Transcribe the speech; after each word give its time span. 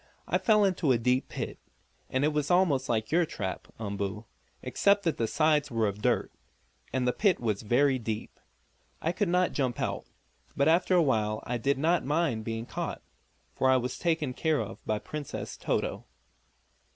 "I 0.27 0.39
fell 0.39 0.65
into 0.65 0.91
a 0.91 0.97
deep 0.97 1.29
pit. 1.29 1.59
It 2.09 2.33
was 2.33 2.49
almost 2.49 2.89
like 2.89 3.11
your 3.11 3.23
trap, 3.23 3.67
Umboo, 3.79 4.25
except 4.63 5.03
that 5.03 5.17
the 5.17 5.27
sides 5.27 5.69
were 5.69 5.87
of 5.87 6.01
dirt, 6.01 6.31
and 6.91 7.07
the 7.07 7.13
pit 7.13 7.39
was 7.39 7.61
very 7.61 7.99
deep. 7.99 8.39
I 8.99 9.11
could 9.11 9.29
not 9.29 9.51
jump 9.53 9.79
out. 9.79 10.05
But 10.57 10.67
after 10.67 10.95
a 10.95 11.03
while 11.03 11.43
I 11.45 11.59
did 11.59 11.77
not 11.77 12.03
mind 12.03 12.43
being 12.45 12.65
caught, 12.65 13.03
for 13.53 13.69
I 13.69 13.77
was 13.77 13.99
taken 13.99 14.33
care 14.33 14.59
of 14.59 14.83
by 14.87 14.97
Princess 14.97 15.55
Toto." 15.55 16.05